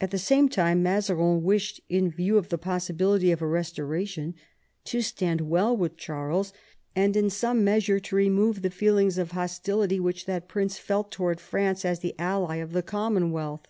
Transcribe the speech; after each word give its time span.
At 0.00 0.12
the 0.12 0.18
same 0.18 0.48
time, 0.48 0.82
Mazarin 0.82 1.42
wished, 1.42 1.82
in 1.90 2.10
view 2.10 2.38
of 2.38 2.48
the 2.48 2.56
possibility 2.56 3.30
of 3.32 3.42
a 3.42 3.46
restoration, 3.46 4.34
to 4.84 5.02
stand 5.02 5.42
well 5.42 5.76
with 5.76 5.98
Charles, 5.98 6.54
and 6.96 7.14
in 7.18 7.28
some 7.28 7.62
measure 7.62 8.00
to 8.00 8.16
remove 8.16 8.62
the 8.62 8.70
feelings 8.70 9.18
of 9.18 9.32
hostility 9.32 10.00
which 10.00 10.24
that 10.24 10.48
prince 10.48 10.78
felt 10.78 11.12
towards 11.12 11.42
France 11.42 11.84
as 11.84 12.00
the 12.00 12.14
ally 12.18 12.56
of 12.60 12.72
the 12.72 12.82
Commonwealth. 12.82 13.68